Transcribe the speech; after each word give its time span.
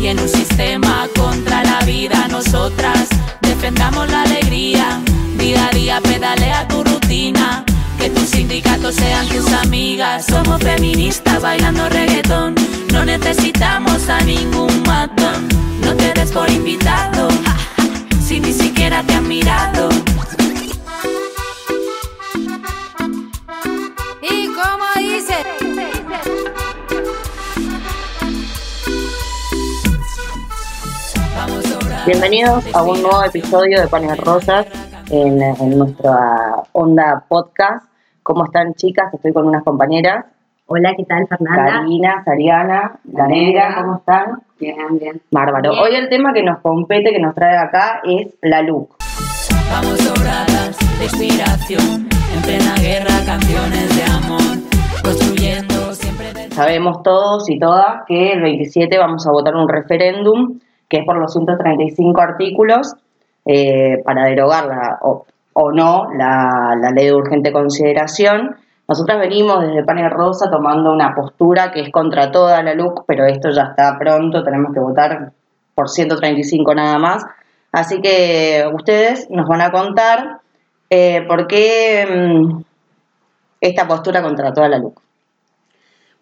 Y 0.00 0.06
en 0.06 0.18
un 0.18 0.28
sistema 0.30 1.06
contra 1.14 1.62
la 1.62 1.80
vida, 1.80 2.26
nosotras 2.28 3.06
defendamos 3.42 4.08
la 4.10 4.22
alegría. 4.22 4.98
Día 5.36 5.66
a 5.66 5.70
día 5.74 6.00
pedalea 6.00 6.66
tu 6.68 6.82
rutina. 6.82 7.62
Que 7.98 8.08
tus 8.08 8.30
sindicatos 8.30 8.94
sean 8.94 9.28
tus 9.28 9.52
amigas. 9.52 10.24
Somos 10.24 10.62
feministas 10.62 11.42
bailando 11.42 11.86
reggaetón. 11.90 12.54
No 12.94 13.04
necesitamos 13.04 14.08
a 14.08 14.22
ningún 14.22 14.82
matón. 14.86 15.46
No 15.82 15.94
te 15.94 16.14
des 16.14 16.30
por 16.32 16.48
invitado. 16.50 17.28
Si 18.26 18.38
ni 18.38 18.52
siquiera 18.52 19.02
te 19.02 19.14
han 19.14 19.26
mirado. 19.26 19.88
Bienvenidos 32.06 32.64
a 32.74 32.82
un 32.82 33.02
nuevo 33.02 33.22
episodio 33.22 33.78
de 33.78 33.86
Panes 33.86 34.16
Rosas 34.18 34.66
en, 35.10 35.42
en 35.42 35.78
nuestra 35.78 36.62
onda 36.72 37.24
podcast. 37.28 37.84
¿Cómo 38.22 38.46
están 38.46 38.72
chicas? 38.74 39.12
Estoy 39.12 39.34
con 39.34 39.46
unas 39.46 39.62
compañeras. 39.62 40.24
Hola, 40.66 40.94
¿qué 40.96 41.04
tal, 41.04 41.26
Fernanda? 41.28 41.80
Karina, 41.80 42.24
Sariana, 42.24 42.98
la 43.12 43.26
negra, 43.26 43.76
¿cómo 43.82 43.96
están? 43.96 44.42
Bien, 44.58 44.98
bien. 44.98 45.20
Bárbaro. 45.30 45.72
Bien. 45.72 45.82
Hoy 45.82 45.94
el 45.94 46.08
tema 46.08 46.32
que 46.32 46.42
nos 46.42 46.60
compete, 46.60 47.12
que 47.12 47.20
nos 47.20 47.34
trae 47.34 47.58
acá, 47.58 48.00
es 48.04 48.34
la 48.40 48.62
look. 48.62 48.96
Vamos 49.70 49.98
sobradas 49.98 50.78
de 50.98 51.04
inspiración. 51.04 52.08
En 52.34 52.42
plena 52.42 52.74
guerra, 52.80 53.12
canciones 53.26 53.96
de 53.96 54.04
amor. 54.04 54.40
Construyendo 55.04 55.92
siempre 55.92 56.50
Sabemos 56.50 57.02
todos 57.02 57.48
y 57.50 57.58
todas 57.58 58.04
que 58.06 58.32
el 58.32 58.40
27 58.40 58.98
vamos 58.98 59.26
a 59.26 59.32
votar 59.32 59.54
un 59.54 59.68
referéndum 59.68 60.58
que 60.90 60.98
es 60.98 61.06
por 61.06 61.16
los 61.16 61.32
135 61.32 62.20
artículos 62.20 62.94
eh, 63.46 64.02
para 64.04 64.26
derogarla 64.26 64.98
o, 65.00 65.24
no 65.72 66.08
la, 66.16 66.74
ley 66.94 67.06
de 67.06 67.14
urgente 67.14 67.52
consideración. 67.52 68.56
Nosotras 68.88 69.20
venimos 69.20 69.60
desde 69.60 69.84
Panes 69.84 70.10
Rosa 70.10 70.50
tomando 70.50 70.92
una 70.92 71.14
postura 71.14 71.70
que 71.70 71.80
es 71.80 71.90
contra 71.90 72.32
toda 72.32 72.62
la 72.62 72.74
LUC, 72.74 73.04
pero 73.06 73.24
esto 73.24 73.50
ya 73.50 73.62
está 73.64 73.96
pronto, 73.98 74.42
tenemos 74.42 74.72
que 74.74 74.80
votar 74.80 75.32
por 75.74 75.88
135 75.88 76.74
nada 76.74 76.98
más. 76.98 77.24
Así 77.72 78.00
que 78.00 78.64
ustedes 78.74 79.28
nos 79.30 79.46
van 79.46 79.60
a 79.60 79.70
contar 79.70 80.40
eh, 80.88 81.22
por 81.28 81.46
qué 81.46 82.06
mm, 82.10 82.62
esta 83.60 83.86
postura 83.86 84.22
contra 84.22 84.52
toda 84.52 84.68
la 84.68 84.78
LUC. 84.78 85.00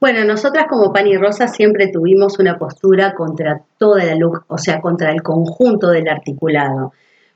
Bueno, 0.00 0.24
nosotras 0.24 0.66
como 0.68 0.92
Pan 0.92 1.08
y 1.08 1.16
Rosa 1.16 1.48
siempre 1.48 1.88
tuvimos 1.88 2.38
una 2.38 2.56
postura 2.56 3.14
contra 3.14 3.62
toda 3.78 4.04
la 4.04 4.14
luz, 4.14 4.38
o 4.46 4.56
sea, 4.56 4.80
contra 4.80 5.10
el 5.10 5.22
conjunto 5.22 5.88
del 5.88 6.08
articulado. 6.08 6.92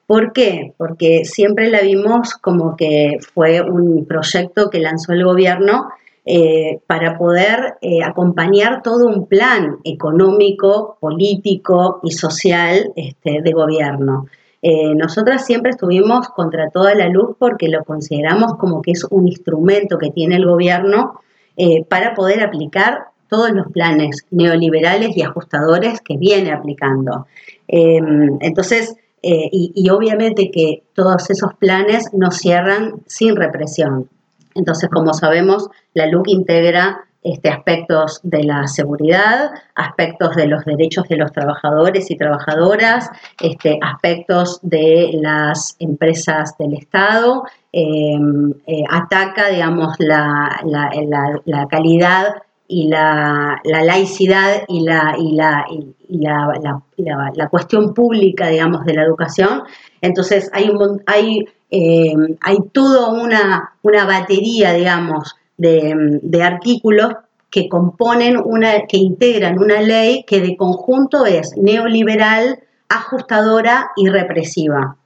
¿Por 0.07 0.33
qué? 0.33 0.73
Porque 0.77 1.25
siempre 1.25 1.71
la 1.71 1.81
vimos 1.81 2.35
como 2.35 2.77
que 2.77 3.19
fue 3.35 3.61
un 3.63 4.05
proyecto 4.07 4.71
que 4.71 4.79
lanzó 4.79 5.13
el 5.13 5.25
gobierno 5.25 5.89
eh, 6.25 6.79
para 6.87 7.19
poder 7.19 7.79
eh, 7.81 8.05
acompañar 8.05 8.83
todo 8.83 9.09
un 9.09 9.27
plan 9.27 9.79
económico, 9.83 10.99
político 11.01 11.99
y 12.05 12.13
social 12.13 12.93
este, 12.95 13.43
de 13.43 13.53
gobierno. 13.53 14.27
Eh, 14.61 14.95
nosotras 14.95 15.45
siempre 15.45 15.73
estuvimos 15.73 16.29
contra 16.29 16.71
toda 16.71 16.95
la 16.95 17.09
luz 17.09 17.35
porque 17.41 17.67
lo 17.67 17.83
consideramos 17.83 18.55
como 18.55 18.83
que 18.83 18.93
es 18.93 19.05
un 19.11 19.27
instrumento 19.27 19.99
que 19.99 20.13
tiene 20.13 20.37
el 20.37 20.47
gobierno 20.47 21.21
eh, 21.57 21.85
para 21.85 22.15
poder 22.15 22.43
aplicar 22.43 23.07
todos 23.29 23.51
los 23.51 23.71
planes 23.73 24.27
neoliberales 24.31 25.17
y 25.17 25.23
ajustadores 25.23 26.01
que 26.01 26.17
viene 26.17 26.53
aplicando. 26.53 27.27
Eh, 27.69 28.01
entonces, 28.41 28.95
eh, 29.23 29.49
y, 29.51 29.73
y 29.75 29.89
obviamente 29.91 30.51
que 30.51 30.83
todos 30.95 31.31
esos 31.31 31.55
planes 31.55 32.13
no 32.13 32.31
cierran 32.31 33.03
sin 33.07 33.37
represión. 33.37 34.09
Entonces, 34.55 34.91
como 34.91 35.15
sabemos, 35.15 35.69
la 35.95 36.07
LUC 36.07 36.29
integra 36.29 37.07
este, 37.23 37.51
aspectos 37.51 38.19
de 38.25 38.43
la 38.43 38.67
seguridad, 38.67 39.53
aspectos 39.77 40.35
de 40.35 40.47
los 40.49 40.65
derechos 40.65 41.09
de 41.09 41.17
los 41.17 41.31
trabajadores 41.31 42.11
y 42.11 42.17
trabajadoras, 42.17 43.11
este, 43.41 43.79
aspectos 43.81 44.59
de 44.63 45.11
las 45.21 45.77
empresas 45.79 46.57
del 46.59 46.75
Estado, 46.75 47.45
eh, 47.73 48.19
eh, 48.67 48.83
ataca, 48.91 49.51
digamos, 49.51 49.95
la, 50.01 50.61
la, 50.65 51.67
calidad 51.69 52.43
y 52.67 52.89
la, 52.89 53.61
la, 53.65 53.85
laicidad 53.85 54.65
y, 54.67 54.81
la, 54.81 55.15
y, 55.17 55.37
la, 55.37 55.65
y 56.09 57.05
la, 57.05 57.49
cuestión 57.49 57.95
pública, 57.95 58.49
digamos, 58.49 58.85
de 58.85 58.95
la 58.95 59.05
educación. 59.05 59.63
Entonces, 60.01 60.51
hay, 60.53 60.71
un, 60.71 61.03
hay, 61.07 61.45
eh, 61.71 62.15
hay 62.41 62.57
toda 62.73 63.11
una, 63.13 63.75
una 63.83 64.07
batería, 64.07 64.73
digamos, 64.73 65.37
de, 65.57 66.19
de, 66.23 66.43
artículos 66.43 67.15
que 67.51 67.69
componen 67.69 68.41
una, 68.43 68.87
que 68.89 68.97
integran 68.97 69.59
una 69.59 69.81
ley 69.81 70.25
que 70.27 70.41
de 70.41 70.57
conjunto 70.57 71.27
es 71.27 71.53
neoliberal, 71.57 72.61
ajustadora 72.89 73.91
y 73.97 74.09
represiva. 74.09 74.97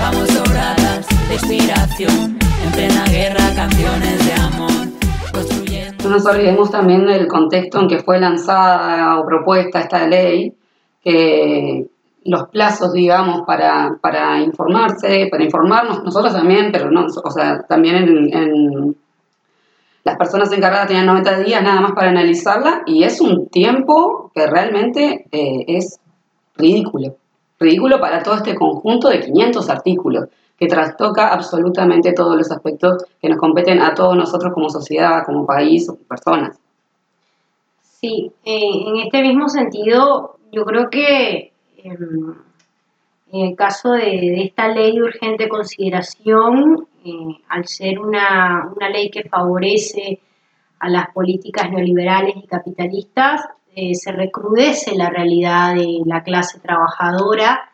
Vamos 0.00 0.28
sobradas 0.28 1.06
de 1.28 1.34
inspiración, 1.34 2.38
en 2.64 2.72
plena 2.72 3.04
guerra, 3.04 3.54
canciones 3.54 4.26
de 4.26 4.32
amor. 4.32 4.70
Construyendo... 5.32 6.04
No 6.04 6.10
nos 6.10 6.26
olvidemos 6.26 6.70
también 6.70 7.06
del 7.06 7.28
contexto 7.28 7.80
en 7.80 7.88
que 7.88 7.98
fue 7.98 8.18
lanzada 8.18 9.18
o 9.18 9.26
propuesta 9.26 9.80
esta 9.80 10.06
ley, 10.06 10.54
que 11.02 11.86
los 12.24 12.48
plazos, 12.48 12.92
digamos, 12.92 13.42
para, 13.46 13.96
para 14.00 14.40
informarse, 14.40 15.28
para 15.30 15.44
informarnos, 15.44 16.02
nosotros 16.04 16.32
también, 16.32 16.70
pero 16.72 16.90
no, 16.90 17.06
o 17.06 17.30
sea, 17.30 17.62
también 17.62 17.96
en, 17.96 18.34
en 18.34 18.96
las 20.04 20.16
personas 20.16 20.52
encargadas 20.52 20.88
tenían 20.88 21.06
90 21.06 21.40
días 21.40 21.62
nada 21.62 21.80
más 21.80 21.92
para 21.92 22.10
analizarla 22.10 22.82
y 22.86 23.04
es 23.04 23.20
un 23.20 23.48
tiempo 23.48 24.30
que 24.34 24.46
realmente 24.46 25.26
eh, 25.30 25.64
es 25.68 26.00
ridículo. 26.56 27.16
Ridículo 27.58 28.00
para 28.00 28.22
todo 28.22 28.36
este 28.36 28.54
conjunto 28.54 29.08
de 29.08 29.20
500 29.20 29.68
artículos 29.68 30.28
que 30.58 30.66
trastoca 30.66 31.28
absolutamente 31.28 32.12
todos 32.12 32.36
los 32.36 32.50
aspectos 32.50 33.04
que 33.20 33.28
nos 33.28 33.38
competen 33.38 33.80
a 33.80 33.94
todos 33.94 34.16
nosotros 34.16 34.52
como 34.52 34.68
sociedad, 34.68 35.24
como 35.24 35.46
país 35.46 35.88
o 35.88 35.96
personas. 35.96 36.58
Sí, 37.82 38.32
eh, 38.44 38.70
en 38.86 38.96
este 38.98 39.22
mismo 39.22 39.48
sentido, 39.48 40.36
yo 40.52 40.64
creo 40.64 40.88
que 40.88 41.52
eh, 41.78 41.98
en 43.32 43.46
el 43.48 43.56
caso 43.56 43.92
de, 43.92 44.42
esta 44.42 44.68
ley 44.68 44.96
de 44.96 45.02
urgente 45.02 45.48
consideración, 45.48 46.88
eh, 47.04 47.10
al 47.48 47.66
ser 47.66 47.98
una, 47.98 48.68
una, 48.74 48.88
ley 48.88 49.10
que 49.10 49.28
favorece 49.28 50.20
a 50.78 50.88
las 50.88 51.06
políticas 51.12 51.70
neoliberales 51.70 52.36
y 52.36 52.46
capitalistas, 52.46 53.42
eh, 53.74 53.94
se 53.94 54.10
recrudece 54.12 54.96
la 54.96 55.10
realidad 55.10 55.74
de 55.74 56.00
la 56.04 56.22
clase 56.22 56.58
trabajadora, 56.58 57.70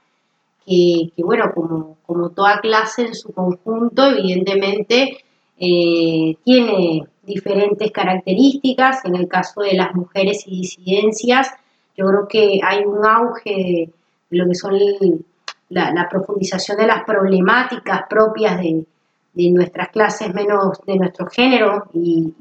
que, 0.66 1.12
bueno, 1.18 1.52
como, 1.54 1.96
como, 2.04 2.30
toda 2.30 2.60
clase 2.60 3.06
en 3.06 3.14
su 3.14 3.32
conjunto, 3.32 4.04
evidentemente 4.04 5.18
eh, 5.58 6.36
tiene 6.44 7.04
diferentes 7.22 7.90
características. 7.92 9.04
En 9.04 9.14
el 9.16 9.28
caso 9.28 9.60
de 9.60 9.74
las 9.74 9.94
mujeres 9.94 10.44
y 10.46 10.62
disidencias, 10.62 11.50
yo 11.96 12.06
creo 12.06 12.28
que 12.28 12.60
hay 12.62 12.84
un 12.84 13.06
auge 13.06 13.50
de, 13.50 13.90
lo 14.30 14.46
que 14.46 14.54
son 14.54 14.76
la, 15.68 16.08
profundización 16.08 16.78
de 16.78 16.86
las 16.86 17.04
problemáticas 17.04 18.02
propias 18.08 18.58
de, 18.58 18.84
de, 19.34 19.50
nuestras 19.50 19.88
clases 19.88 20.32
menos, 20.32 20.80
de 20.86 20.96
nuestro 20.96 21.26
género 21.26 21.84
y, 21.92 22.32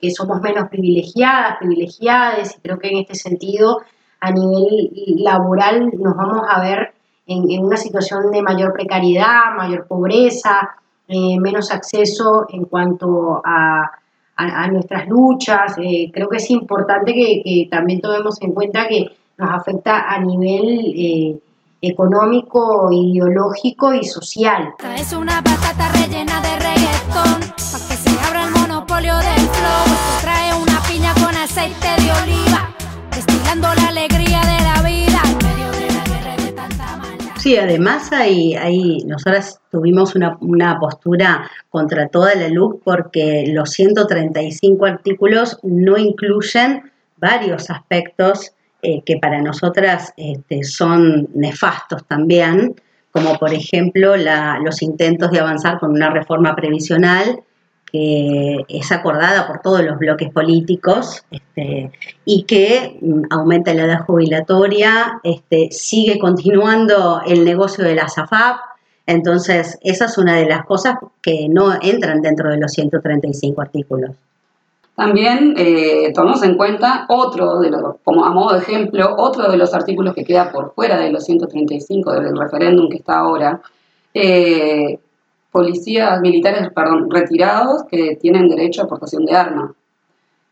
que 0.00 0.10
somos 0.10 0.40
menos 0.40 0.68
privilegiadas, 0.68 1.58
privilegiadas, 1.60 2.56
y 2.56 2.60
creo 2.60 2.78
que 2.78 2.88
en 2.88 2.98
este 2.98 3.14
sentido 3.14 3.82
a 4.18 4.32
nivel 4.32 4.90
laboral 5.18 5.92
nos 5.96 6.16
vamos 6.16 6.42
a 6.48 6.60
ver 6.60 6.92
en, 7.26 7.64
una 7.64 7.76
situación 7.76 8.32
de 8.32 8.42
mayor 8.42 8.72
precariedad, 8.72 9.54
mayor 9.56 9.86
pobreza, 9.86 10.74
eh, 11.06 11.38
menos 11.38 11.70
acceso 11.70 12.46
en 12.48 12.64
cuanto 12.64 13.40
a, 13.44 13.92
a, 14.34 14.68
nuestras 14.68 15.06
luchas. 15.06 15.76
Eh, 15.78 16.10
creo 16.12 16.28
que 16.28 16.38
es 16.38 16.50
importante 16.50 17.14
que, 17.14 17.40
que, 17.44 17.68
también 17.70 18.00
tomemos 18.00 18.42
en 18.42 18.52
cuenta 18.52 18.88
que 18.88 19.06
nos 19.38 19.50
afecta 19.50 20.12
a 20.12 20.18
nivel... 20.20 20.94
Eh, 20.96 21.38
económico, 21.82 22.88
ideológico 22.92 23.92
y 23.92 24.04
social. 24.04 24.72
Es 24.96 25.12
una 25.12 25.42
patata 25.42 25.90
rellena 25.92 26.40
de 26.40 26.54
reggaetón, 26.60 27.40
para 27.40 27.88
que 27.88 27.96
se 27.96 28.10
abra 28.24 28.44
el 28.44 28.52
monopolio 28.52 29.16
del 29.16 29.40
flow. 29.40 29.96
Trae 30.20 30.54
una 30.54 30.80
piña 30.88 31.12
con 31.14 31.36
aceite 31.36 31.88
de 32.00 32.12
oliva, 32.22 32.74
destilando 33.10 33.68
la 33.74 33.88
alegría 33.88 34.40
de 34.40 34.64
la 34.64 34.82
vida. 34.88 35.22
Sí, 37.38 37.56
además 37.56 38.12
hay, 38.12 38.54
hay 38.54 38.98
nosotras 39.04 39.60
tuvimos 39.72 40.14
una, 40.14 40.38
una 40.40 40.78
postura 40.78 41.50
contra 41.70 42.06
toda 42.06 42.36
la 42.36 42.48
LUC 42.48 42.84
porque 42.84 43.46
los 43.48 43.70
135 43.70 44.86
artículos 44.86 45.58
no 45.64 45.98
incluyen 45.98 46.92
varios 47.16 47.68
aspectos 47.70 48.52
eh, 48.82 49.02
que 49.04 49.16
para 49.16 49.40
nosotras 49.40 50.12
este, 50.16 50.64
son 50.64 51.28
nefastos 51.34 52.04
también, 52.06 52.74
como 53.12 53.38
por 53.38 53.54
ejemplo 53.54 54.16
los 54.16 54.82
intentos 54.82 55.30
de 55.30 55.38
avanzar 55.38 55.78
con 55.78 55.92
una 55.92 56.10
reforma 56.10 56.56
previsional 56.56 57.42
que 57.92 58.64
es 58.68 58.90
acordada 58.90 59.46
por 59.46 59.60
todos 59.60 59.84
los 59.84 59.98
bloques 59.98 60.30
políticos 60.30 61.24
este, 61.30 61.92
y 62.24 62.44
que 62.44 62.98
mm, 63.00 63.24
aumenta 63.30 63.74
la 63.74 63.84
edad 63.84 64.04
jubilatoria, 64.06 65.20
este, 65.22 65.68
sigue 65.70 66.18
continuando 66.18 67.20
el 67.26 67.44
negocio 67.44 67.84
de 67.84 67.94
la 67.94 68.08
SAFAP. 68.08 68.56
Entonces, 69.06 69.78
esa 69.82 70.06
es 70.06 70.16
una 70.16 70.36
de 70.36 70.46
las 70.46 70.64
cosas 70.64 70.96
que 71.20 71.48
no 71.50 71.74
entran 71.82 72.22
dentro 72.22 72.50
de 72.50 72.56
los 72.56 72.72
135 72.72 73.60
artículos. 73.60 74.12
También 74.94 75.54
eh, 75.56 76.12
tomamos 76.14 76.42
en 76.42 76.56
cuenta 76.56 77.06
otro, 77.08 77.60
de 77.60 77.70
los, 77.70 77.96
como 78.04 78.24
a 78.24 78.30
modo 78.30 78.54
de 78.54 78.60
ejemplo, 78.60 79.14
otro 79.16 79.50
de 79.50 79.56
los 79.56 79.72
artículos 79.72 80.14
que 80.14 80.24
queda 80.24 80.52
por 80.52 80.74
fuera 80.74 80.98
de 80.98 81.10
los 81.10 81.24
135 81.24 82.12
del 82.12 82.36
referéndum 82.36 82.90
que 82.90 82.98
está 82.98 83.20
ahora, 83.20 83.62
eh, 84.12 84.98
policías 85.50 86.20
militares 86.20 86.68
perdón, 86.74 87.10
retirados 87.10 87.84
que 87.84 88.16
tienen 88.16 88.48
derecho 88.48 88.82
a 88.82 88.84
aportación 88.84 89.24
de 89.24 89.34
armas. 89.34 89.70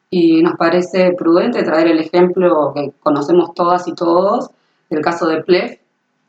Y 0.09 0.43
nos 0.43 0.57
parece 0.57 1.13
prudente 1.13 1.63
traer 1.63 1.89
el 1.89 2.01
ejemplo 2.01 2.73
que 2.75 2.93
conocemos 3.01 3.55
todas 3.55 3.87
y 3.89 3.95
todos 3.95 4.51
del 4.89 5.03
caso 5.03 5.27
de 5.29 5.43
Plef, 5.43 5.79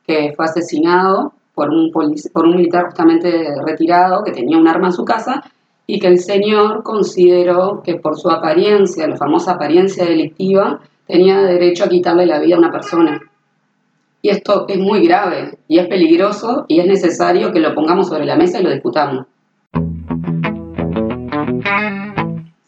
que 0.06 0.34
fue 0.36 0.46
asesinado 0.46 1.34
por 1.56 1.70
un, 1.70 1.92
por 1.92 2.46
un 2.46 2.56
militar 2.56 2.86
justamente 2.88 3.56
retirado 3.66 4.24
que 4.24 4.32
tenía 4.32 4.58
un 4.58 4.68
arma 4.68 4.88
en 4.88 4.94
su 4.94 5.06
casa 5.06 5.44
y 5.92 6.00
que 6.00 6.08
el 6.08 6.20
señor 6.20 6.84
consideró 6.84 7.82
que 7.84 7.96
por 7.96 8.18
su 8.18 8.30
apariencia, 8.30 9.06
la 9.10 9.18
famosa 9.18 9.52
apariencia 9.52 10.06
delictiva, 10.06 10.80
tenía 11.06 11.42
derecho 11.42 11.84
a 11.84 11.90
quitarle 11.90 12.26
la 12.26 12.40
vida 12.40 12.56
a 12.56 12.60
una 12.60 12.72
persona. 12.72 13.20
Y 14.22 14.30
esto 14.30 14.68
es 14.70 14.80
muy 14.80 15.06
grave 15.06 15.58
y 15.68 15.80
es 15.80 15.88
peligroso 15.88 16.64
y 16.70 16.80
es 16.80 16.88
necesario 16.88 17.52
que 17.52 17.60
lo 17.60 17.76
pongamos 17.76 18.08
sobre 18.08 18.24
la 18.24 18.38
mesa 18.38 18.62
y 18.62 18.64
lo 18.64 18.72
discutamos. 18.72 19.26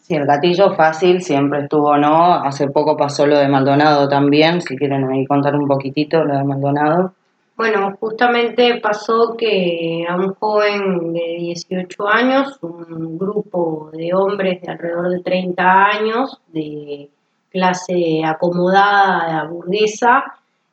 Sí, 0.02 0.14
el 0.14 0.26
gatillo 0.26 0.74
fácil 0.74 1.22
siempre 1.22 1.60
estuvo, 1.60 1.96
¿no? 1.96 2.34
Hace 2.34 2.68
poco 2.68 2.94
pasó 2.94 3.26
lo 3.26 3.38
de 3.38 3.48
Maldonado 3.48 4.06
también, 4.06 4.60
si 4.60 4.76
quieren 4.76 5.04
ahí 5.10 5.24
contar 5.24 5.54
un 5.56 5.66
poquitito 5.66 6.22
lo 6.24 6.36
de 6.36 6.44
Maldonado. 6.44 7.14
Bueno, 7.56 7.96
justamente 8.00 8.80
pasó 8.80 9.36
que 9.38 10.04
a 10.08 10.16
un 10.16 10.34
joven 10.34 11.12
de 11.12 11.36
18 11.38 12.08
años, 12.08 12.58
un 12.62 13.16
grupo 13.16 13.90
de 13.92 14.12
hombres 14.12 14.60
de 14.60 14.72
alrededor 14.72 15.08
de 15.10 15.20
30 15.20 15.62
años, 15.62 16.40
de 16.48 17.10
clase 17.50 18.24
acomodada, 18.24 19.44
burguesa, 19.44 20.24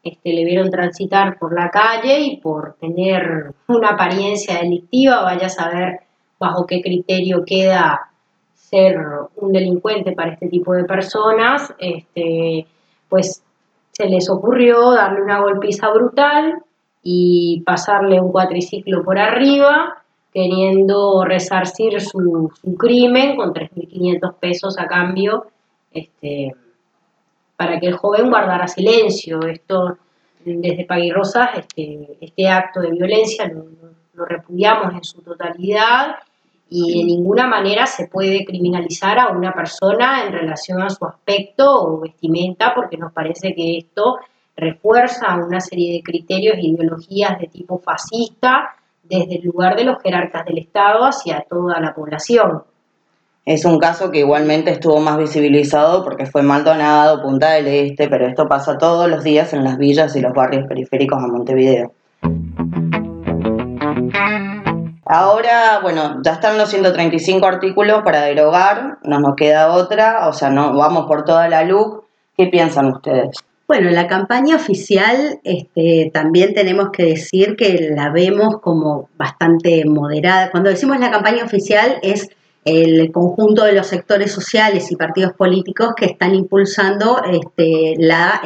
este, 0.01 0.33
le 0.33 0.43
vieron 0.43 0.71
transitar 0.71 1.37
por 1.37 1.53
la 1.53 1.69
calle 1.69 2.19
y 2.19 2.37
por 2.37 2.73
tener 2.79 3.53
una 3.67 3.89
apariencia 3.89 4.57
delictiva, 4.57 5.21
vaya 5.21 5.45
a 5.45 5.49
saber 5.49 5.99
bajo 6.39 6.65
qué 6.65 6.81
criterio 6.81 7.43
queda 7.45 8.09
ser 8.55 8.97
un 9.35 9.51
delincuente 9.51 10.13
para 10.13 10.33
este 10.33 10.47
tipo 10.47 10.73
de 10.73 10.85
personas, 10.85 11.71
este, 11.77 12.65
pues 13.07 13.43
se 13.91 14.07
les 14.07 14.27
ocurrió 14.31 14.93
darle 14.93 15.21
una 15.21 15.41
golpiza 15.41 15.91
brutal 15.91 16.63
y 17.03 17.61
pasarle 17.65 18.19
un 18.21 18.31
cuatriciclo 18.31 19.03
por 19.03 19.17
arriba, 19.17 20.03
queriendo 20.33 21.25
resarcir 21.25 21.99
su, 21.99 22.51
su 22.61 22.75
crimen 22.75 23.35
con 23.35 23.53
3.500 23.53 24.35
pesos 24.35 24.77
a 24.77 24.87
cambio 24.87 25.47
este, 25.91 26.55
para 27.57 27.79
que 27.79 27.87
el 27.87 27.97
joven 27.97 28.29
guardara 28.29 28.67
silencio. 28.67 29.41
Esto, 29.41 29.97
desde 30.45 30.85
Paguirrosas, 30.85 31.57
este, 31.57 32.17
este 32.21 32.47
acto 32.47 32.81
de 32.81 32.91
violencia 32.91 33.47
lo, 33.47 33.65
lo 34.13 34.25
repudiamos 34.25 34.93
en 34.93 35.03
su 35.03 35.21
totalidad 35.21 36.15
y 36.69 36.99
de 36.99 37.03
ninguna 37.03 37.47
manera 37.47 37.85
se 37.85 38.07
puede 38.07 38.45
criminalizar 38.45 39.19
a 39.19 39.29
una 39.29 39.53
persona 39.53 40.23
en 40.25 40.31
relación 40.31 40.81
a 40.81 40.89
su 40.89 41.05
aspecto 41.05 41.69
o 41.69 41.99
vestimenta, 41.99 42.73
porque 42.73 42.95
nos 42.95 43.11
parece 43.11 43.53
que 43.53 43.77
esto 43.77 44.19
refuerza 44.55 45.35
una 45.35 45.59
serie 45.59 45.93
de 45.93 46.03
criterios 46.03 46.57
e 46.57 46.67
ideologías 46.67 47.39
de 47.39 47.47
tipo 47.47 47.79
fascista 47.79 48.75
desde 49.03 49.35
el 49.35 49.43
lugar 49.43 49.75
de 49.75 49.83
los 49.83 50.01
jerarcas 50.01 50.45
del 50.45 50.59
Estado 50.59 51.03
hacia 51.05 51.45
toda 51.49 51.79
la 51.79 51.93
población. 51.93 52.63
Es 53.43 53.65
un 53.65 53.79
caso 53.79 54.11
que 54.11 54.19
igualmente 54.19 54.69
estuvo 54.69 54.99
más 54.99 55.17
visibilizado 55.17 56.03
porque 56.03 56.27
fue 56.27 56.43
Maldonado, 56.43 57.23
Punta 57.23 57.51
del 57.51 57.67
Este, 57.67 58.07
pero 58.07 58.27
esto 58.27 58.47
pasa 58.47 58.77
todos 58.77 59.09
los 59.09 59.23
días 59.23 59.51
en 59.53 59.63
las 59.63 59.77
villas 59.77 60.15
y 60.15 60.21
los 60.21 60.33
barrios 60.33 60.67
periféricos 60.67 61.21
de 61.21 61.27
Montevideo. 61.27 61.91
Ahora, 65.05 65.79
bueno, 65.81 66.21
ya 66.23 66.33
están 66.33 66.57
los 66.57 66.69
135 66.69 67.45
artículos 67.45 68.03
para 68.03 68.21
derogar, 68.21 68.99
no 69.03 69.19
nos 69.19 69.35
queda 69.35 69.73
otra, 69.73 70.29
o 70.29 70.33
sea, 70.33 70.49
no 70.49 70.73
vamos 70.77 71.07
por 71.07 71.25
toda 71.25 71.49
la 71.49 71.63
luz. 71.63 72.03
¿Qué 72.37 72.45
piensan 72.45 72.93
ustedes? 72.93 73.43
Bueno, 73.71 73.89
la 73.89 74.05
campaña 74.05 74.57
oficial 74.57 75.39
este, 75.45 76.11
también 76.13 76.53
tenemos 76.53 76.89
que 76.89 77.05
decir 77.05 77.55
que 77.55 77.93
la 77.95 78.09
vemos 78.09 78.59
como 78.59 79.07
bastante 79.15 79.85
moderada. 79.85 80.51
Cuando 80.51 80.69
decimos 80.69 80.99
la 80.99 81.09
campaña 81.09 81.45
oficial 81.45 81.97
es 82.01 82.27
el 82.65 83.09
conjunto 83.13 83.63
de 83.63 83.71
los 83.71 83.87
sectores 83.87 84.29
sociales 84.29 84.91
y 84.91 84.97
partidos 84.97 85.31
políticos 85.31 85.93
que 85.95 86.03
están 86.03 86.35
impulsando 86.35 87.21
este, 87.23 87.93
la, 87.97 88.41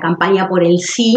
campaña 0.00 0.48
por 0.48 0.62
el 0.62 0.78
sí 0.78 1.16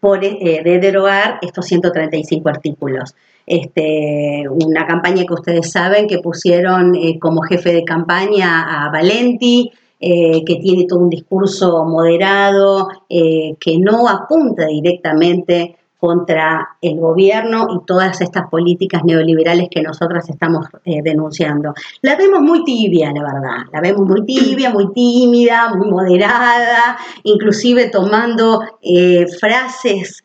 por, 0.00 0.24
eh, 0.24 0.62
de 0.64 0.80
derogar 0.80 1.38
estos 1.40 1.64
135 1.66 2.48
artículos. 2.48 3.14
Este, 3.46 4.42
una 4.48 4.88
campaña 4.88 5.24
que 5.24 5.34
ustedes 5.34 5.70
saben 5.70 6.08
que 6.08 6.18
pusieron 6.18 6.96
eh, 6.96 7.20
como 7.20 7.42
jefe 7.42 7.72
de 7.72 7.84
campaña 7.84 8.84
a 8.84 8.90
Valenti, 8.90 9.70
eh, 10.02 10.44
que 10.44 10.56
tiene 10.56 10.84
todo 10.86 10.98
un 10.98 11.08
discurso 11.08 11.84
moderado, 11.84 12.88
que 13.08 13.78
no 13.78 14.08
apunta 14.08 14.66
directamente 14.66 15.76
contra 16.02 16.68
el 16.80 16.98
gobierno 16.98 17.68
y 17.70 17.86
todas 17.86 18.20
estas 18.20 18.48
políticas 18.50 19.04
neoliberales 19.04 19.68
que 19.70 19.82
nosotras 19.82 20.28
estamos 20.28 20.66
eh, 20.84 21.00
denunciando. 21.00 21.74
La 22.00 22.16
vemos 22.16 22.40
muy 22.40 22.64
tibia, 22.64 23.12
la 23.12 23.22
verdad, 23.22 23.66
la 23.72 23.80
vemos 23.80 24.08
muy 24.08 24.26
tibia, 24.26 24.70
muy 24.70 24.92
tímida, 24.92 25.72
muy 25.76 25.88
moderada, 25.88 26.98
inclusive 27.22 27.88
tomando 27.88 28.62
eh, 28.82 29.26
frases 29.38 30.24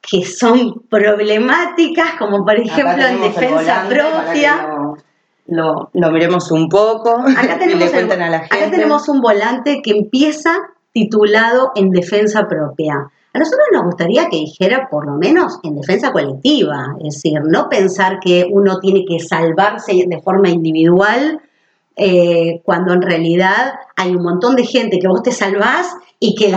que 0.00 0.24
son 0.24 0.82
problemáticas, 0.90 2.14
como 2.18 2.44
por 2.44 2.58
ejemplo 2.58 3.06
en 3.06 3.20
defensa 3.20 3.86
propia. 3.88 4.71
Lo, 5.46 5.90
lo, 5.92 6.10
miremos 6.12 6.50
un 6.52 6.68
poco 6.68 7.18
acá 7.18 7.58
tenemos, 7.60 7.92
acá 7.92 8.70
tenemos 8.70 9.08
un 9.08 9.20
volante 9.20 9.80
que 9.82 9.90
empieza 9.90 10.56
titulado 10.92 11.72
en 11.74 11.90
defensa 11.90 12.46
propia. 12.48 12.94
A 13.34 13.38
nosotros 13.38 13.66
nos 13.72 13.84
gustaría 13.84 14.28
que 14.28 14.36
dijera 14.36 14.88
por 14.90 15.06
lo 15.06 15.16
menos 15.16 15.58
en 15.62 15.74
defensa 15.74 16.12
colectiva, 16.12 16.94
es 16.98 17.14
decir, 17.14 17.40
no 17.44 17.68
pensar 17.68 18.18
que 18.20 18.46
uno 18.50 18.78
tiene 18.78 19.04
que 19.06 19.18
salvarse 19.20 20.04
de 20.06 20.20
forma 20.20 20.50
individual 20.50 21.40
eh, 21.96 22.60
cuando 22.64 22.92
en 22.92 23.02
realidad 23.02 23.74
hay 23.96 24.14
un 24.14 24.22
montón 24.22 24.54
de 24.54 24.64
gente 24.64 24.98
que 24.98 25.08
vos 25.08 25.22
te 25.22 25.32
salvás 25.32 25.94
y 26.24 26.36
que 26.36 26.54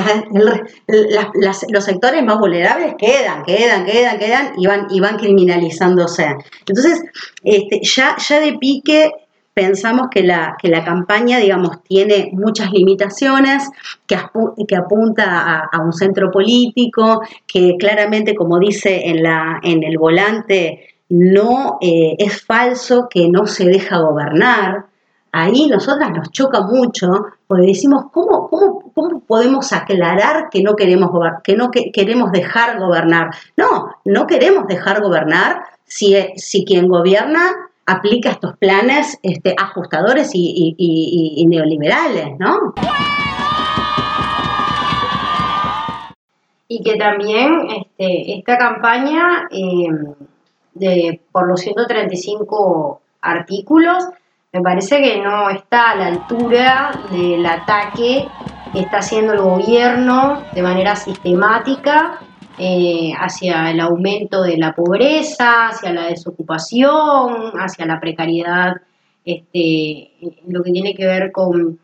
los 1.71 1.83
sectores 1.83 2.23
más 2.23 2.37
vulnerables 2.37 2.93
quedan, 2.99 3.41
quedan, 3.43 3.83
quedan, 3.83 4.19
quedan 4.19 4.53
y 4.57 4.67
van, 4.67 4.85
y 4.91 4.99
van 4.99 5.17
criminalizándose. 5.17 6.35
Entonces, 6.67 7.01
este, 7.43 7.81
ya, 7.81 8.15
ya 8.15 8.39
de 8.39 8.53
pique 8.59 9.11
pensamos 9.55 10.09
que 10.11 10.21
la, 10.21 10.55
que 10.61 10.67
la 10.67 10.85
campaña, 10.85 11.39
digamos, 11.39 11.81
tiene 11.81 12.29
muchas 12.33 12.71
limitaciones, 12.71 13.67
que, 14.05 14.17
que 14.67 14.75
apunta 14.75 15.67
a, 15.71 15.81
un 15.81 15.93
centro 15.93 16.29
político, 16.29 17.21
que 17.47 17.75
claramente, 17.79 18.35
como 18.35 18.59
dice 18.59 19.09
en, 19.09 19.23
la, 19.23 19.59
en 19.63 19.83
el 19.83 19.97
volante, 19.97 20.89
no 21.09 21.79
eh, 21.81 22.15
es 22.19 22.45
falso 22.45 23.07
que 23.09 23.29
no 23.29 23.47
se 23.47 23.65
deja 23.65 23.97
gobernar. 23.97 24.85
Ahí 25.31 25.67
nosotras 25.67 26.11
nos 26.11 26.31
choca 26.31 26.61
mucho 26.61 27.07
porque 27.47 27.67
decimos, 27.67 28.05
¿cómo, 28.11 28.47
cómo, 28.47 28.84
cómo 28.95 29.19
podemos 29.19 29.73
aclarar 29.73 30.49
que 30.49 30.63
no, 30.63 30.75
queremos 30.75 31.11
que 31.43 31.55
no 31.55 31.69
queremos 31.69 32.31
dejar 32.31 32.79
gobernar? 32.79 33.29
No, 33.57 33.89
no 34.05 34.25
queremos 34.25 34.65
dejar 34.67 35.01
gobernar 35.01 35.63
si, 35.83 36.15
si 36.37 36.65
quien 36.65 36.87
gobierna 36.87 37.51
aplica 37.85 38.31
estos 38.31 38.57
planes 38.57 39.19
este, 39.21 39.53
ajustadores 39.57 40.31
y, 40.33 41.45
neoliberales, 41.47 42.39
¿no? 42.39 42.73
Y 46.67 46.81
que 46.81 46.95
también 46.95 47.67
este, 47.69 48.39
esta 48.39 48.57
campaña 48.57 49.47
em, 49.51 50.15
de, 50.73 51.21
por 51.31 51.47
los 51.47 51.61
135 51.61 53.01
artículos 53.21 54.07
me 54.51 54.61
parece 54.61 55.01
que 55.01 55.21
no 55.21 55.49
está 55.49 55.91
a 55.91 55.95
la 55.95 56.07
altura 56.07 56.91
del 57.11 57.45
ataque 57.45 58.25
está 58.75 58.97
haciendo 58.97 59.33
el 59.33 59.41
gobierno 59.41 60.43
de 60.53 60.61
manera 60.61 60.95
sistemática 60.95 62.19
eh, 62.57 63.11
hacia 63.19 63.71
el 63.71 63.79
aumento 63.79 64.41
de 64.41 64.57
la 64.57 64.73
pobreza, 64.73 65.67
hacia 65.67 65.91
la 65.91 66.07
desocupación, 66.07 67.51
hacia 67.59 67.85
la 67.85 67.99
precariedad, 67.99 68.75
este, 69.25 70.11
lo 70.47 70.63
que 70.63 70.71
tiene 70.71 70.93
que 70.93 71.05
ver 71.05 71.31
con, 71.31 71.79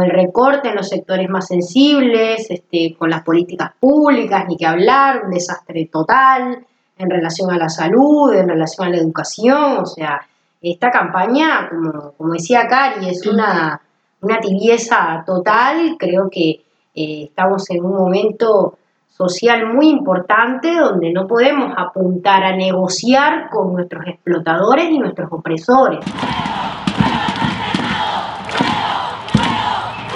el 0.00 0.10
recorte 0.10 0.68
en 0.68 0.76
los 0.76 0.88
sectores 0.88 1.28
más 1.28 1.48
sensibles, 1.48 2.50
este, 2.50 2.94
con 2.96 3.10
las 3.10 3.22
políticas 3.24 3.72
públicas, 3.78 4.44
ni 4.48 4.56
que 4.56 4.64
hablar, 4.64 5.22
un 5.24 5.32
desastre 5.32 5.88
total 5.92 6.64
en 6.96 7.10
relación 7.10 7.50
a 7.50 7.58
la 7.58 7.68
salud, 7.68 8.32
en 8.32 8.48
relación 8.48 8.86
a 8.86 8.90
la 8.90 8.98
educación, 8.98 9.78
o 9.78 9.86
sea, 9.86 10.20
esta 10.62 10.90
campaña, 10.90 11.68
como, 11.68 12.12
como 12.12 12.32
decía 12.34 12.68
Cari, 12.68 13.08
es 13.08 13.26
una, 13.26 13.80
una 14.22 14.38
tibieza 14.38 15.24
total, 15.26 15.96
creo 15.98 16.30
que 16.30 16.62
eh, 16.94 17.24
estamos 17.24 17.68
en 17.70 17.84
un 17.84 17.96
momento 17.96 18.78
social 19.08 19.74
muy 19.74 19.90
importante 19.90 20.74
donde 20.76 21.12
no 21.12 21.26
podemos 21.26 21.72
apuntar 21.76 22.44
a 22.44 22.56
negociar 22.56 23.50
con 23.50 23.74
nuestros 23.74 24.06
explotadores 24.06 24.90
y 24.90 24.98
nuestros 24.98 25.30
opresores. 25.30 26.00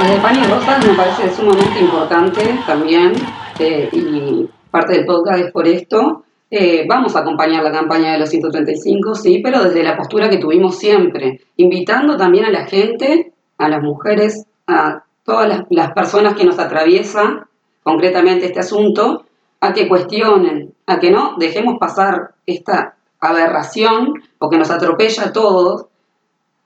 de 0.08 0.20
Pan 0.20 0.36
y 0.36 0.46
Rosas 0.46 0.86
me 0.86 0.94
parece 0.94 1.34
sumamente 1.34 1.80
importante 1.80 2.60
también, 2.64 3.12
eh, 3.58 3.88
y 3.90 4.48
parte 4.70 4.92
del 4.92 5.06
podcast 5.06 5.40
es 5.40 5.50
por 5.50 5.66
esto. 5.66 6.22
Eh, 6.48 6.86
vamos 6.88 7.16
a 7.16 7.20
acompañar 7.20 7.64
la 7.64 7.72
campaña 7.72 8.12
de 8.12 8.18
los 8.20 8.28
135, 8.28 9.16
sí, 9.16 9.40
pero 9.42 9.64
desde 9.64 9.82
la 9.82 9.96
postura 9.96 10.28
que 10.28 10.36
tuvimos 10.36 10.78
siempre, 10.78 11.40
invitando 11.56 12.16
también 12.16 12.44
a 12.44 12.50
la 12.50 12.66
gente, 12.66 13.32
a 13.58 13.68
las 13.68 13.82
mujeres, 13.82 14.46
a 14.66 15.04
todas 15.24 15.64
las, 15.68 15.92
personas 15.92 16.34
que 16.34 16.44
nos 16.44 16.58
atraviesan 16.58 17.46
concretamente 17.82 18.46
este 18.46 18.60
asunto, 18.60 19.24
a 19.60 19.72
que 19.72 19.88
cuestionen, 19.88 20.74
a 20.86 20.98
que 20.98 21.10
no 21.10 21.36
dejemos 21.38 21.78
pasar 21.78 22.34
esta 22.46 22.96
aberración 23.20 24.22
o 24.38 24.50
que 24.50 24.58
nos 24.58 24.70
atropella 24.70 25.24
a 25.24 25.32
todos 25.32 25.86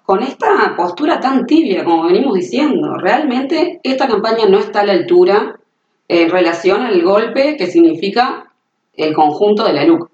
con 0.05 0.23
esta 0.23 0.75
postura 0.77 1.21
tan 1.21 1.47
tibia 1.47 1.85
como 1.85 2.05
venimos 2.05 2.35
diciendo. 2.35 2.97
Realmente 2.97 3.81
esta 3.83 4.09
campaña 4.09 4.47
no 4.49 4.59
está 4.59 4.81
a 4.81 4.87
la 4.87 4.93
altura 4.93 5.61
en 6.09 6.31
relación 6.31 6.83
al 6.83 7.01
golpe 7.03 7.57
que 7.57 7.67
significa 7.67 8.51
el 8.95 9.15
conjunto 9.15 9.65
de 9.65 9.73
la 9.73 9.85
LUC. 9.85 10.11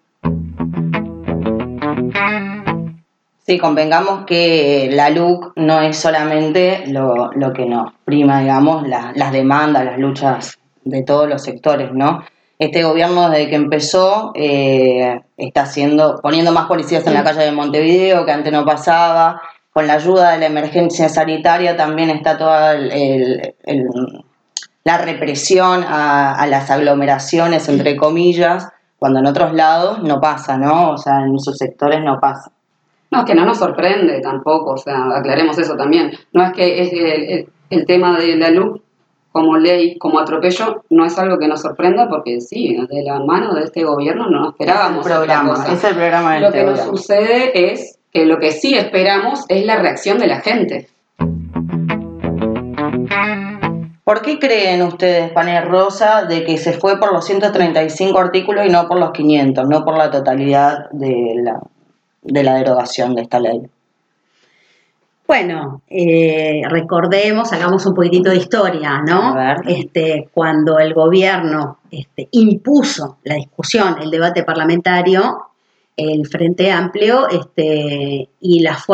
Sí, 3.46 3.58
convengamos 3.58 4.24
que 4.26 4.88
la 4.92 5.08
LUC 5.08 5.52
no 5.54 5.80
es 5.80 5.96
solamente 5.96 6.84
lo, 6.88 7.30
que 7.54 7.64
nos 7.64 7.92
prima, 8.04 8.40
digamos, 8.40 8.88
las 8.88 9.30
demandas, 9.30 9.84
las 9.84 10.00
luchas 10.00 10.58
de 10.84 11.04
todos 11.04 11.28
los 11.28 11.44
sectores, 11.44 11.92
¿no? 11.92 12.24
Este 12.58 12.82
gobierno 12.82 13.30
desde 13.30 13.48
que 13.48 13.54
empezó 13.54 14.32
eh, 14.34 15.20
está 15.36 15.62
haciendo, 15.62 16.18
poniendo 16.20 16.50
más 16.50 16.66
policías 16.66 17.06
en 17.06 17.14
la 17.14 17.22
calle 17.22 17.44
de 17.44 17.52
Montevideo, 17.52 18.26
que 18.26 18.32
antes 18.32 18.52
no 18.52 18.64
pasaba, 18.64 19.40
con 19.72 19.86
la 19.86 19.92
ayuda 19.92 20.32
de 20.32 20.38
la 20.38 20.46
emergencia 20.46 21.08
sanitaria 21.08 21.76
también 21.76 22.10
está 22.10 22.36
toda 22.36 22.74
la 24.84 24.98
represión 24.98 25.84
a, 25.86 26.44
las 26.48 26.68
aglomeraciones, 26.72 27.68
entre 27.68 27.96
comillas, 27.96 28.70
cuando 28.98 29.20
en 29.20 29.26
otros 29.26 29.52
lados 29.52 30.02
no 30.02 30.20
pasa, 30.20 30.56
¿no? 30.56 30.90
O 30.90 30.98
sea, 30.98 31.20
en 31.20 31.36
esos 31.36 31.56
sectores 31.58 32.02
no 32.02 32.18
pasa. 32.18 32.50
No, 33.10 33.24
que 33.24 33.34
no 33.34 33.44
nos 33.44 33.58
sorprende 33.58 34.20
tampoco, 34.20 34.72
o 34.72 34.76
sea, 34.76 35.06
aclaremos 35.16 35.58
eso 35.58 35.76
también. 35.76 36.12
No 36.32 36.44
es 36.44 36.52
que 36.52 36.82
es 36.82 37.46
el, 37.70 37.86
tema 37.86 38.18
de 38.18 38.36
la 38.36 38.50
luz 38.50 38.80
como 39.32 39.56
ley, 39.58 39.98
como 39.98 40.18
atropello, 40.18 40.82
no 40.90 41.04
es 41.04 41.18
algo 41.18 41.38
que 41.38 41.46
nos 41.46 41.60
sorprenda 41.60 42.08
porque 42.08 42.40
sí, 42.40 42.76
de 42.88 43.02
la 43.02 43.20
mano 43.20 43.54
de 43.54 43.64
este 43.64 43.84
gobierno 43.84 44.28
no 44.30 44.40
nos 44.40 44.48
esperábamos. 44.52 45.04
Es 45.04 45.12
el 45.12 45.18
programa, 45.18 45.66
es 45.72 45.84
el 45.84 45.94
programa 45.94 46.40
Lo 46.40 46.52
que 46.52 46.64
nos 46.64 46.80
sucede 46.80 47.72
es 47.72 47.96
lo 48.24 48.38
que 48.38 48.52
sí 48.52 48.74
esperamos 48.74 49.44
es 49.48 49.66
la 49.66 49.76
reacción 49.76 50.18
de 50.18 50.26
la 50.26 50.40
gente. 50.40 50.88
¿Por 54.04 54.22
qué 54.22 54.38
creen 54.38 54.82
ustedes, 54.82 55.32
Panel 55.32 55.66
Rosa, 55.66 56.24
de 56.24 56.44
que 56.44 56.58
se 56.58 56.72
fue 56.72 56.98
por 56.98 57.12
los 57.12 57.24
135 57.26 58.18
artículos 58.18 58.64
y 58.64 58.70
no 58.70 58.86
por 58.86 58.98
los 58.98 59.10
500, 59.10 59.68
no 59.68 59.84
por 59.84 59.98
la 59.98 60.10
totalidad 60.10 60.88
de 60.92 61.34
la, 61.42 61.60
de 62.26 62.42
la 62.42 62.54
derogación 62.54 63.14
de 63.14 63.22
esta 63.22 63.40
ley? 63.40 63.62
Bueno, 65.26 65.82
eh, 65.88 66.62
recordemos, 66.68 67.52
hagamos 67.52 67.84
un 67.84 67.94
poquitito 67.94 68.30
de 68.30 68.36
historia, 68.36 69.02
¿no? 69.04 69.34
Este, 69.66 70.28
cuando 70.32 70.78
el 70.78 70.94
gobierno 70.94 71.78
este, 71.90 72.28
impuso 72.30 73.18
la 73.24 73.34
discusión, 73.34 73.96
el 74.00 74.10
debate 74.10 74.44
parlamentario, 74.44 75.48
el 75.96 76.26
Frente 76.28 76.70
Amplio 76.70 77.28
este, 77.28 78.28
y, 78.38 78.60
las 78.60 78.84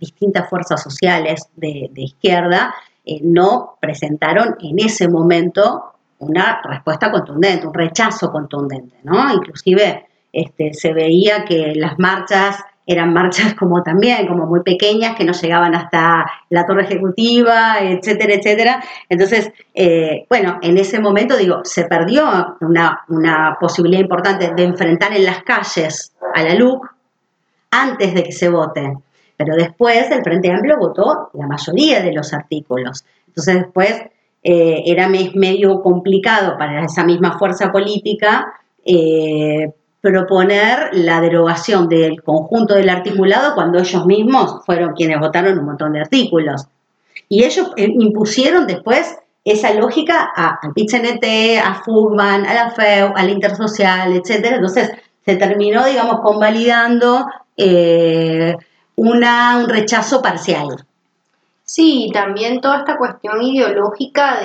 distintas 0.00 0.48
fuerzas 0.48 0.82
sociales 0.82 1.48
de, 1.54 1.90
izquierda 1.94 2.74
eh, 3.04 3.20
no 3.22 3.76
presentaron 3.80 4.56
en 4.60 4.80
ese 4.80 5.08
momento 5.08 5.92
una 6.18 6.60
respuesta 6.64 7.12
contundente, 7.12 7.66
un 7.66 7.74
rechazo 7.74 8.32
contundente, 8.32 8.96
¿no? 9.04 9.32
Inclusive 9.32 10.07
este, 10.42 10.74
se 10.74 10.92
veía 10.92 11.44
que 11.44 11.72
las 11.74 11.98
marchas 11.98 12.56
eran 12.86 13.12
marchas 13.12 13.54
como 13.54 13.82
también, 13.82 14.26
como 14.26 14.46
muy 14.46 14.62
pequeñas, 14.62 15.14
que 15.14 15.24
no 15.24 15.32
llegaban 15.32 15.74
hasta 15.74 16.24
la 16.48 16.64
torre 16.64 16.84
ejecutiva, 16.84 17.80
etcétera, 17.82 18.34
etcétera. 18.34 18.82
Entonces, 19.10 19.52
eh, 19.74 20.24
bueno, 20.30 20.58
en 20.62 20.78
ese 20.78 20.98
momento, 20.98 21.36
digo, 21.36 21.60
se 21.64 21.84
perdió 21.84 22.56
una, 22.62 23.04
una, 23.08 23.58
posibilidad 23.60 24.00
importante 24.00 24.54
de 24.54 24.64
enfrentar 24.64 25.14
en 25.14 25.26
las 25.26 25.42
calles 25.42 26.14
a 26.34 26.42
la 26.42 26.54
LUC 26.54 26.86
antes 27.70 28.14
de 28.14 28.22
que 28.22 28.32
se 28.32 28.48
vote. 28.48 28.94
Pero 29.36 29.54
después 29.54 30.10
el 30.10 30.22
Frente 30.22 30.50
Amplio 30.50 30.78
votó 30.78 31.30
la 31.34 31.46
mayoría 31.46 32.00
de 32.00 32.12
los 32.12 32.32
artículos. 32.32 33.04
Entonces 33.26 33.54
después 33.56 34.02
eh, 34.42 34.82
era 34.86 35.08
medio 35.08 35.82
complicado 35.82 36.56
para 36.56 36.84
esa 36.84 37.04
misma 37.04 37.38
fuerza 37.38 37.70
política 37.70 38.54
eh, 38.84 39.74
proponer 40.00 40.90
la 40.92 41.20
derogación 41.20 41.88
del 41.88 42.22
conjunto 42.22 42.74
del 42.74 42.88
articulado 42.88 43.54
cuando 43.54 43.78
ellos 43.78 44.06
mismos 44.06 44.64
fueron 44.64 44.94
quienes 44.94 45.18
votaron 45.18 45.58
un 45.58 45.66
montón 45.66 45.92
de 45.92 46.00
artículos. 46.00 46.66
Y 47.28 47.44
ellos 47.44 47.72
eh, 47.76 47.92
impusieron 47.98 48.66
después 48.66 49.16
esa 49.44 49.72
lógica 49.74 50.30
al 50.34 50.72
PITCNT, 50.74 51.24
a 51.64 51.74
FUGMAN, 51.82 52.46
a 52.46 52.54
la 52.54 52.70
FEU, 52.70 53.12
al 53.16 53.30
Intersocial, 53.30 54.12
etc. 54.12 54.46
Entonces 54.52 54.90
se 55.24 55.36
terminó, 55.36 55.84
digamos, 55.84 56.20
convalidando 56.20 57.26
eh, 57.56 58.56
una, 58.96 59.58
un 59.58 59.68
rechazo 59.68 60.22
parcial. 60.22 60.84
Sí, 61.64 62.10
también 62.14 62.60
toda 62.60 62.78
esta 62.78 62.96
cuestión 62.96 63.42
ideológica 63.42 64.36